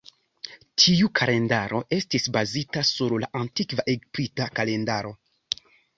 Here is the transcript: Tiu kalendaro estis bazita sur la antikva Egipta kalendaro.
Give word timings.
Tiu 0.83 1.09
kalendaro 1.19 1.81
estis 1.99 2.25
bazita 2.37 2.83
sur 2.93 3.15
la 3.25 3.29
antikva 3.43 3.87
Egipta 3.97 4.49
kalendaro. 4.61 5.13